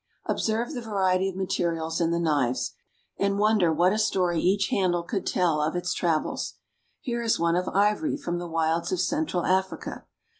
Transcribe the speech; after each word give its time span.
Observe 0.25 0.73
the 0.73 0.81
variety 0.81 1.29
of 1.29 1.35
materials 1.35 2.01
in 2.01 2.09
the 2.09 2.17
knives, 2.19 2.73
and 3.19 3.37
wonder 3.37 3.71
what 3.71 3.93
a 3.93 3.99
story 3.99 4.41
each 4.41 4.69
handle 4.69 5.03
could 5.03 5.27
tell 5.27 5.61
of 5.61 5.75
its 5.75 5.93
travels. 5.93 6.55
Here 7.01 7.21
is 7.21 7.37
one 7.39 7.55
of 7.55 7.69
ivory 7.69 8.17
from 8.17 8.39
the 8.39 8.47
wilds 8.49 8.91
of 8.91 8.99
Central 8.99 9.45
Africa. 9.45 10.05